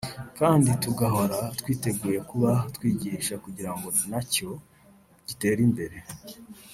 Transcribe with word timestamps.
kandi 0.39 0.69
tugahora 0.83 1.39
twiteguye 1.59 2.19
kuba 2.29 2.51
twagifasha 2.75 3.35
kugira 3.43 3.71
ngo 3.75 3.87
nacyo 4.09 4.49
gitere 5.27 5.59
imbere 5.67 5.97